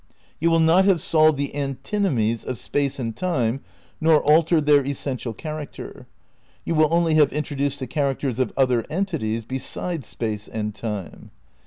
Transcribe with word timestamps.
You 0.39 0.49
will 0.49 0.59
not 0.59 0.85
have 0.85 0.99
solved 0.99 1.37
the 1.37 1.53
antinomies 1.55 2.43
of 2.43 2.57
Space 2.57 2.97
and 2.97 3.15
Time 3.15 3.61
nor 4.01 4.23
altered 4.23 4.65
their 4.65 4.83
essential 4.83 5.31
character; 5.31 6.07
you 6.65 6.73
will 6.73 6.91
only 6.91 7.13
have 7.13 7.31
introduced 7.31 7.77
the 7.79 7.85
characters 7.85 8.39
of 8.39 8.51
other 8.57 8.83
entities 8.89 9.45
beside 9.45 10.03
Space 10.03 10.47
and 10.47 10.73
Time. 10.73 11.29